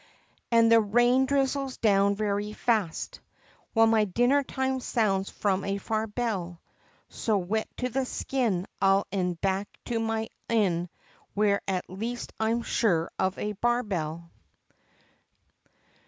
And 0.51 0.71
the 0.71 0.79
rain 0.81 1.27
drizzles 1.27 1.77
down 1.77 2.15
very 2.15 2.53
fast, 2.53 3.19
While 3.73 3.85
my 3.85 4.05
dinner 4.05 4.41
time 4.41 4.79
sounds 4.79 5.29
from 5.29 5.63
a 5.63 5.77
far 5.77 6.07
bell 6.07 6.59
So, 7.09 7.37
wet 7.37 7.67
to 7.77 7.89
the 7.89 8.07
skin, 8.07 8.65
I'll 8.81 9.05
e'en 9.13 9.35
back 9.35 9.67
to 9.85 9.99
my 9.99 10.29
inn, 10.49 10.89
Where 11.35 11.61
at 11.67 11.87
least 11.87 12.33
I 12.39 12.49
am 12.49 12.63
sure 12.63 13.11
of 13.19 13.37
a 13.37 13.51
Bar 13.51 13.83
bell! 13.83 14.31